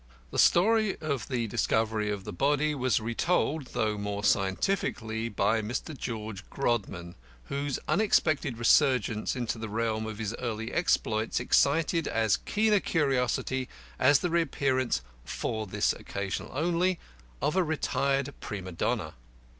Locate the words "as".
12.07-12.35, 13.99-14.17